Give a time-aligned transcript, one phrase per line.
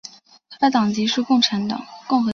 [0.49, 1.79] 他的党籍是共和党。